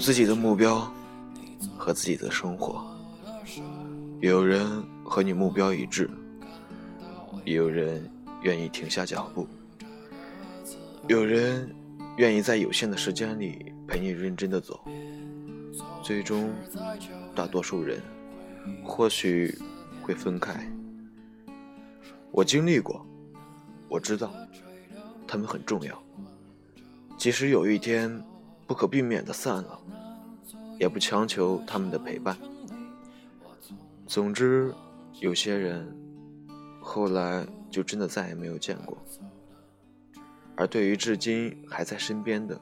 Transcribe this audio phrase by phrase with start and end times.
[0.00, 0.90] 自己的目标
[1.76, 2.82] 和自己的生活。
[4.20, 6.08] 有人和你目标一致，
[7.44, 8.10] 有人
[8.42, 9.46] 愿意停下脚步，
[11.06, 11.70] 有人
[12.16, 14.80] 愿意在有限的时间里陪你认真的走。
[16.02, 16.50] 最终，
[17.34, 18.00] 大多数人
[18.82, 19.56] 或许
[20.02, 20.66] 会分开。
[22.30, 23.04] 我经历过，
[23.86, 24.32] 我知道，
[25.26, 26.02] 他们很重要。
[27.18, 28.22] 即使有一天
[28.70, 29.80] 不可避免的散了，
[30.78, 32.38] 也不强求他们的陪伴。
[34.06, 34.72] 总之，
[35.18, 35.92] 有些人
[36.80, 38.96] 后来就真的再也没有见过。
[40.54, 42.60] 而对于至今还在身边的，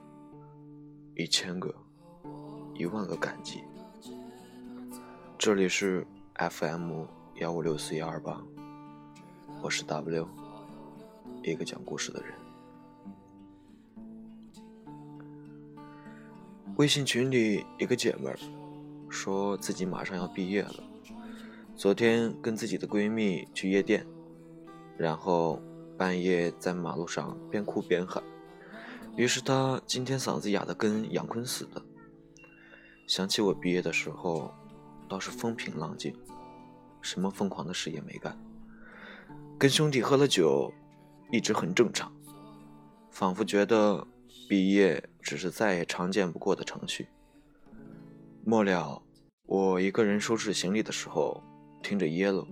[1.15, 1.75] 一千个、
[2.73, 3.63] 一万个感激。
[5.37, 6.07] 这里是
[6.37, 8.43] FM 幺五六四幺二八，
[9.61, 10.27] 我是 W，
[11.43, 12.48] 一个讲故事的人。
[16.79, 18.39] 微信群里一个姐妹儿
[19.09, 20.75] 说自己马上要毕业了，
[21.75, 24.07] 昨天跟自己的闺蜜去夜店，
[24.97, 25.61] 然后
[25.97, 28.23] 半夜在马路上边哭边喊，
[29.17, 31.83] 于是她今天嗓子哑得跟杨坤似的。
[33.09, 34.55] 想起我毕业的时候，
[35.09, 36.15] 倒是风平浪静，
[37.03, 38.39] 什么疯狂的事也没干，
[39.59, 40.73] 跟兄弟喝了酒，
[41.33, 42.13] 一直很正常，
[43.11, 44.07] 仿佛觉得。
[44.49, 47.07] 毕业只是再也常见不过的程序。
[48.45, 49.03] 末了，
[49.45, 51.43] 我一个人收拾行李的时候，
[51.83, 52.47] 听着《Yellow》，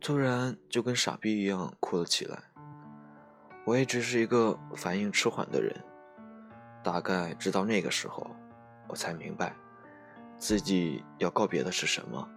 [0.00, 2.40] 突然就跟傻逼一样哭了起来。
[3.64, 5.74] 我一直是一个反应迟缓的人，
[6.84, 8.30] 大概直到那个时候，
[8.86, 9.56] 我才明白，
[10.38, 12.28] 自己要告别的是什么。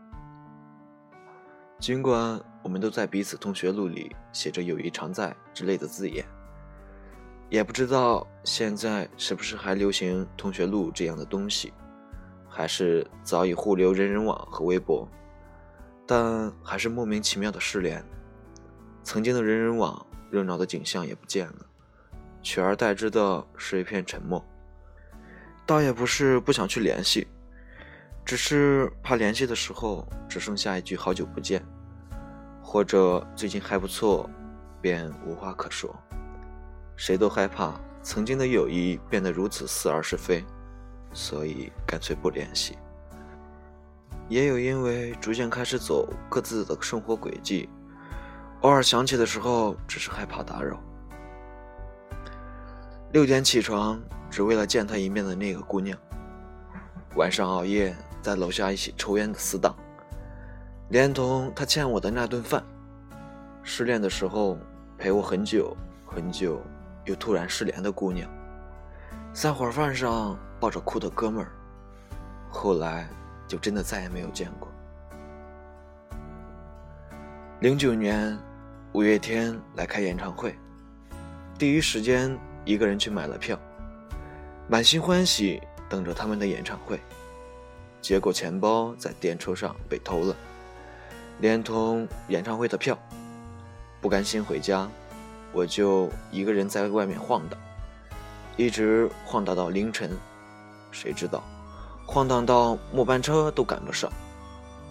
[1.80, 6.26] 尽管我们都在彼此同学录里写着“友谊常在”之类的字眼。
[7.50, 11.72] 也不知道现在是不是还流行同学录这样的东西，
[12.50, 15.08] 还是早已互留人人网和微博，
[16.06, 18.04] 但还是莫名其妙的失联。
[19.04, 21.66] 曾经的人人网热闹的景象也不见了，
[22.42, 24.44] 取而代之的是一片沉默。
[25.66, 27.28] 倒也不是不想去联系，
[28.26, 31.64] 只是怕联系的时候只剩下一句“好久不见”，
[32.62, 34.30] 或者“最近还不错”，
[34.82, 35.96] 便无话可说。
[36.96, 40.44] 谁都害怕曾经的友谊变得如此似而是非，
[41.14, 42.78] 所以干脆不联系。
[44.28, 47.70] 也有因为逐渐开始走各自的生活轨迹，
[48.62, 50.82] 偶尔想起的时候，只是害怕打扰。
[53.12, 55.96] 六点起床，只为了见他一面的那个姑娘；
[57.16, 59.76] 晚上熬夜在楼下一起抽烟的死党，
[60.90, 62.62] 连同他欠我的那顿饭；
[63.64, 64.58] 失恋的时候
[64.98, 65.76] 陪我很久
[66.06, 66.60] 很久。
[67.06, 68.30] 又突然失联的姑娘，
[69.34, 71.52] 散伙饭上抱着哭的哥们儿，
[72.50, 73.08] 后来
[73.48, 74.68] 就真的再也没有见过。
[77.62, 78.38] 零九年，
[78.94, 80.58] 五月天来开演唱会，
[81.58, 83.58] 第一时间一个人去买了票，
[84.68, 87.00] 满心欢喜等着他们的演唱会，
[88.02, 90.36] 结果钱包在电车上被偷了，
[91.40, 92.98] 连同演唱会的票，
[94.02, 94.90] 不甘心回家。
[95.56, 97.58] 我就一个人在外面晃荡，
[98.58, 100.12] 一直晃荡到凌晨。
[100.92, 101.42] 谁知道，
[102.06, 104.12] 晃荡到末班车都赶不上。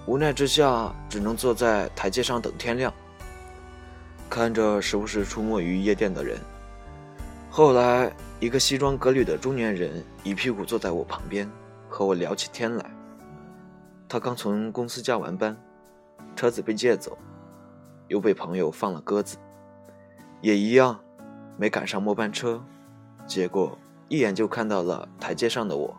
[0.07, 2.91] 无奈之下，只能坐在台阶上等天亮，
[4.31, 6.41] 看着时不时出没于夜店的人。
[7.51, 8.11] 后来，
[8.41, 11.47] 一个西装革履的中年人一屁股坐在我旁边，
[11.91, 12.91] 和我聊起天来。
[14.09, 15.55] 他刚从公司加完班，
[16.35, 17.19] 车子被借走，
[18.09, 19.37] 又被朋友放了鸽子。
[20.45, 21.01] 也一样，
[21.57, 22.63] 没赶上末班车，
[23.27, 23.79] 结果
[24.11, 25.97] 一眼就看到了台阶上的我，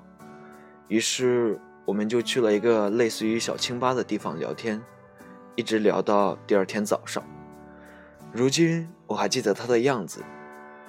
[0.87, 4.79] 于是我们就去了一个类似于小清吧的地方聊天，
[5.55, 7.23] 一直聊到第二天早上。
[8.31, 10.23] 如今我还记得他的样子，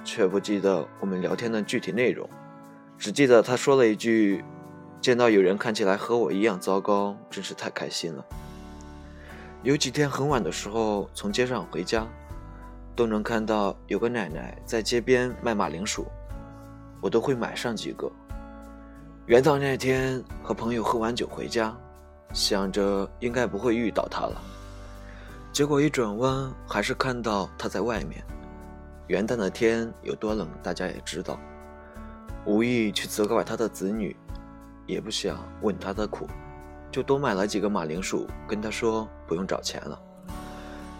[0.05, 2.29] 却不记得我们聊天的具体内容，
[2.99, 4.45] 只记得他说了一句
[5.01, 8.23] ：“见到有人看起来和我一样糟糕，真是太开心了。”
[9.65, 12.07] 有几天很晚的时候从街上回家。
[12.97, 16.07] 都能看到有个奶奶在街边卖马铃薯，
[17.03, 18.11] 我都会买上几个。
[19.27, 21.77] 元旦那天和朋友喝完酒回家，
[22.33, 24.41] 想着应该不会遇到他了，
[25.53, 28.25] 结果一转弯还是看到他在外面。
[29.09, 31.39] 元旦的天有多冷，大家也知道，
[32.47, 34.17] 无意去责怪他的子女，
[34.87, 36.27] 也不想问他的苦，
[36.91, 40.01] 就多买了几个马铃薯，跟他说不用找钱了。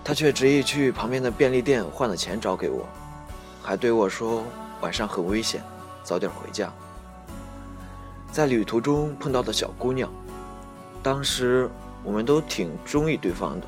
[0.07, 2.87] 他却执意去旁边的便利店换了钱找给我，
[3.61, 4.45] 还对我说
[4.81, 5.61] ：“晚上很危险，
[6.05, 6.73] 早点回家。
[8.31, 10.09] 在旅途中碰到的小姑娘，
[11.03, 11.69] 当时
[12.05, 13.67] 我们都挺中意对方的，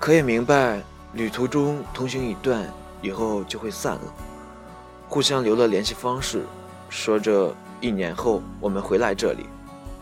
[0.00, 0.80] 可也明白
[1.12, 2.66] 旅途中同行一段
[3.02, 4.14] 以后就会散了，
[5.10, 6.46] 互相留了联系方式，
[6.88, 9.44] 说着一年后我们回来这里，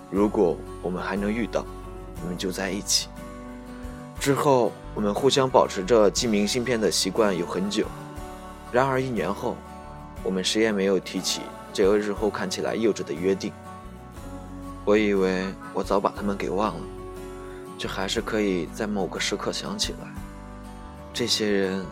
[0.08, 1.66] 如果我们还能遇到，
[2.22, 3.08] 我们就在一起。
[4.20, 7.86] 之后，我们互相保持着寄明信片的习惯有很久。
[8.70, 9.56] 然而一年后，
[10.22, 11.40] 我们谁也没有提起
[11.72, 13.52] 这个日后看起来幼稚的约定。
[14.84, 16.82] 我以为我早把他们给忘了，
[17.78, 19.98] 却还是可以在某个时刻想起来。
[21.12, 21.84] 这些人，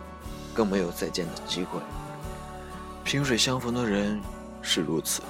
[0.54, 1.80] 更没有再见的机会。
[3.02, 4.20] 萍水相逢的人
[4.60, 5.22] 是如此，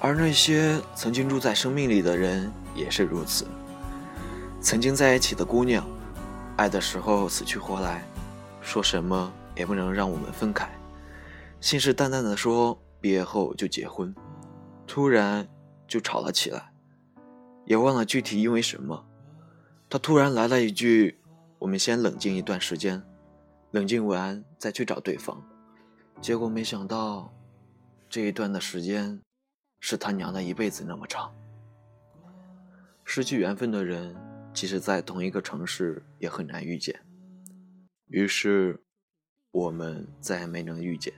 [0.00, 3.46] 而那些曾经住在生命里的人也是如此。
[4.60, 5.86] 曾经在一起的姑娘。
[6.56, 8.02] 爱的时候死去活来，
[8.62, 10.66] 说什么也不能让我们分开，
[11.60, 14.14] 信誓旦旦的说毕业后就结婚，
[14.86, 15.46] 突然
[15.86, 16.72] 就吵了起来，
[17.66, 19.04] 也忘了具体因为什么。
[19.90, 21.20] 他突然来了一句
[21.60, 23.02] ：“我们先冷静一段时间，
[23.70, 25.40] 冷静完再去找对方。”
[26.22, 27.30] 结果没想到，
[28.08, 29.20] 这一段的时间，
[29.78, 31.30] 是他娘的一辈子那么长。
[33.04, 34.16] 失去缘分的人。
[34.56, 36.98] 即使在同一个城市，也很难遇见。
[38.06, 38.80] 于是，
[39.50, 41.12] 我们再也没能遇见。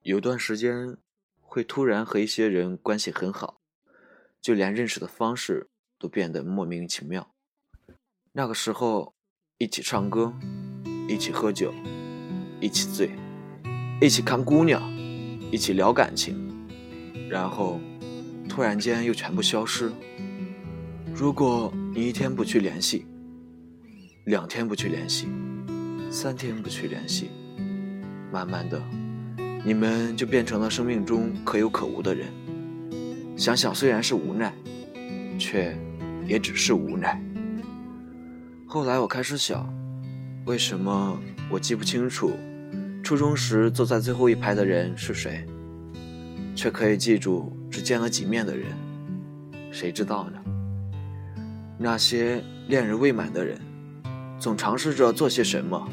[0.00, 0.96] 有段时间，
[1.42, 3.60] 会突然和一些人关系很好，
[4.40, 5.68] 就连认识的方式
[5.98, 7.34] 都变得莫名其妙。
[8.32, 9.14] 那个时候，
[9.58, 10.32] 一起唱歌，
[11.06, 11.70] 一起喝酒，
[12.62, 13.10] 一起醉，
[14.00, 14.90] 一起看姑娘，
[15.52, 16.34] 一起聊感情，
[17.28, 17.78] 然后
[18.48, 19.92] 突然间又全部消失。
[21.20, 23.04] 如果你一天不去联系，
[24.24, 25.28] 两天不去联系，
[26.10, 27.28] 三天不去联系，
[28.32, 28.82] 慢慢的，
[29.62, 32.26] 你们就变成了生命中可有可无的人。
[33.36, 34.50] 想想虽然是无奈，
[35.38, 35.78] 却
[36.26, 37.22] 也只是无奈。
[38.66, 39.70] 后来我开始想，
[40.46, 41.20] 为什么
[41.50, 42.32] 我记不清楚
[43.04, 45.46] 初中时坐在最后一排的人是谁，
[46.56, 48.68] 却可以记住只见了几面的人？
[49.70, 50.39] 谁知道呢？
[51.82, 53.58] 那些恋人未满的人，
[54.38, 55.88] 总尝试着做些什么，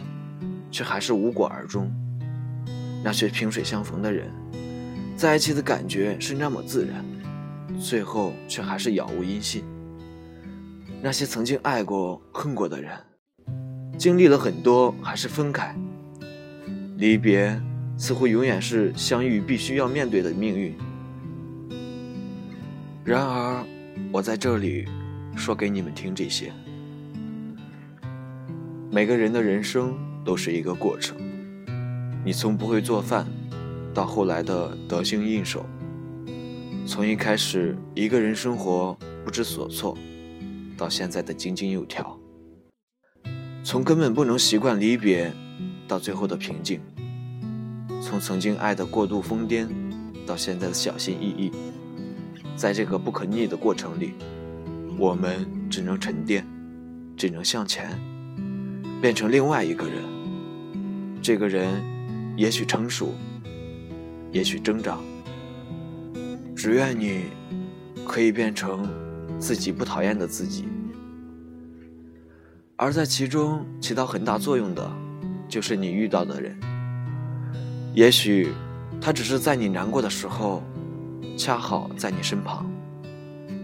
[0.70, 1.90] 却还是无果而终。
[3.02, 4.30] 那些萍水相逢的人，
[5.16, 7.06] 在一起的感觉是那么自然，
[7.80, 9.64] 最后却还是杳无音信。
[11.02, 12.92] 那些曾经爱过、恨过的人，
[13.98, 15.74] 经历了很多，还是分开。
[16.98, 17.58] 离别
[17.98, 20.76] 似乎永远是相遇必须要面对的命运。
[23.06, 23.66] 然而，
[24.12, 24.86] 我在这里。
[25.38, 26.52] 说给你们听这些。
[28.92, 29.96] 每个人的人生
[30.26, 31.16] 都是一个过程，
[32.26, 33.28] 你从不会做饭，
[33.94, 35.62] 到后来的得心应手；
[36.88, 39.96] 从一开始一个人生活不知所措，
[40.76, 42.18] 到现在的井井有条；
[43.64, 45.32] 从根本不能习惯离别，
[45.88, 46.80] 到最后的平静；
[48.02, 49.68] 从曾经爱的过度疯癫，
[50.26, 51.52] 到现在的小心翼翼。
[52.56, 54.14] 在这个不可逆的过程里。
[55.00, 56.44] 我们只能沉淀，
[57.16, 57.88] 只能向前，
[59.00, 60.02] 变成另外一个人。
[61.22, 61.84] 这个人
[62.36, 63.14] 也许成熟，
[64.32, 64.98] 也许挣扎。
[66.56, 67.26] 只愿你
[68.08, 68.90] 可以变成
[69.38, 70.68] 自己不讨厌的自己。
[72.76, 74.92] 而在其中起到很大作用的，
[75.48, 76.58] 就是你遇到的人。
[77.94, 78.50] 也许
[79.00, 80.64] 他只是在你难过的时候，
[81.38, 82.68] 恰好在你身旁。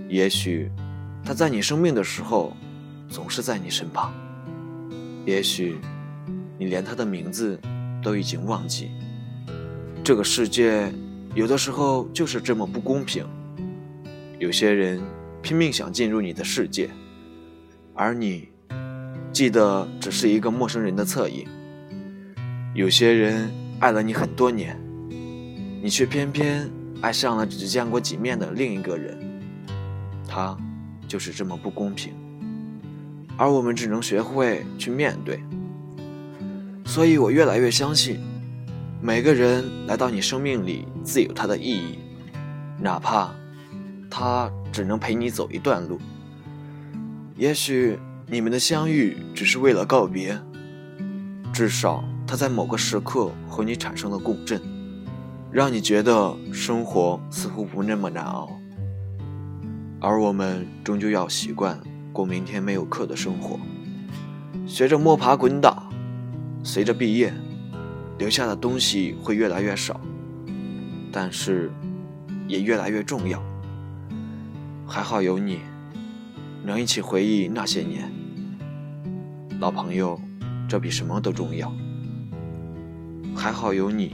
[0.08, 0.70] 也许。
[1.26, 2.54] 他在你生病的时候，
[3.08, 4.14] 总是在你身旁。
[5.26, 5.78] 也许，
[6.60, 7.58] 你连他的名字
[8.04, 8.92] 都已经忘记。
[10.04, 10.94] 这个世界
[11.34, 13.26] 有的时候就是这么不公平。
[14.38, 15.02] 有些人
[15.42, 16.90] 拼命想进入你的世界，
[17.94, 18.50] 而你
[19.32, 21.48] 记得只是一个陌生人的侧影。
[22.76, 23.50] 有些人
[23.80, 24.78] 爱了你很多年，
[25.82, 29.18] 你却偏偏爱上了只见过几面的另一个人。
[30.28, 30.58] 他。
[31.14, 32.12] 就是这么不公平，
[33.38, 35.40] 而我们只能学会去面对。
[36.88, 38.20] 所以我越来越相信，
[39.00, 42.00] 每个人来到你生命里自有他的意义，
[42.82, 43.30] 哪怕
[44.10, 46.00] 他只能陪你走一段路。
[47.36, 50.36] 也许你们的相遇只是为了告别，
[51.54, 54.60] 至少他在某个时刻和你产生了共振，
[55.52, 58.50] 让你觉得生活似乎不那么难熬。
[60.04, 61.80] 而我们终究要习惯
[62.12, 63.58] 过明天没有课的生活，
[64.68, 65.88] 学着摸爬滚打，
[66.62, 67.34] 随着毕业，
[68.18, 70.02] 留下的东西会越来越少，
[71.10, 71.72] 但是
[72.50, 73.42] 也越来越重要。
[74.86, 75.60] 还好有你，
[76.66, 78.12] 能一起回忆那些年。
[79.62, 80.20] 老朋友，
[80.68, 81.74] 这比什么都重要。
[83.34, 84.14] 还好有你，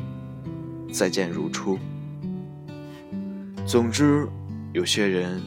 [0.93, 1.79] 再见如初。
[3.65, 4.27] 总之，
[4.72, 5.41] 有些人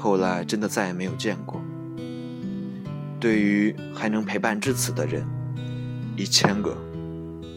[0.00, 1.60] 后来真的再也没有见过。
[3.18, 5.26] 对于还能陪伴至此的人，
[6.16, 6.78] 一千个、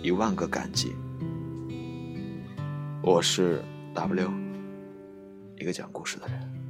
[0.02, 0.96] 一万个感激。
[3.04, 3.62] 我是
[3.94, 4.34] W，
[5.56, 6.61] 一个讲故事的人。